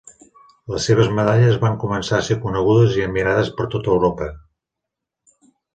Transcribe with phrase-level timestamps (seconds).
[0.75, 4.33] Les seves medalles van començar a ser conegudes i admirades per tot Europa.